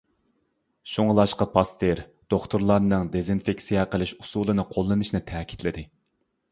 [0.93, 2.01] شۇڭلاشقا پاستېر
[2.35, 5.91] دوختۇرلارنىڭ دېزىنفېكسىيە قىلىش ئۇسۇلىنى قوللىنىشنى تەكىتلىدى.